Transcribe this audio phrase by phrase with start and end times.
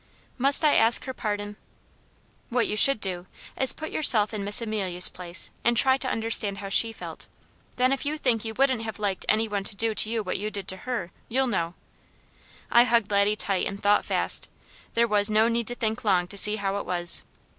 [0.39, 1.57] "Must I ask her pardon?"
[2.49, 6.09] "What you should do, is to put yourself in Miss Amelia's place and try to
[6.09, 7.27] understand how she felt.
[7.75, 10.39] Then if you think you wouldn't have liked any one to do to you what
[10.39, 11.75] you did to her, you'll know."
[12.71, 14.47] I hugged Laddie tight and thought fast
[14.95, 17.21] there was no need to think long to see how it was.